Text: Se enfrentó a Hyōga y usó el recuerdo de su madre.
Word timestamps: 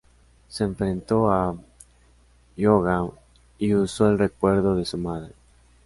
Se 0.47 0.63
enfrentó 0.63 1.29
a 1.31 1.55
Hyōga 2.57 3.13
y 3.59 3.75
usó 3.75 4.09
el 4.09 4.17
recuerdo 4.17 4.73
de 4.75 4.85
su 4.85 4.97
madre. 4.97 5.35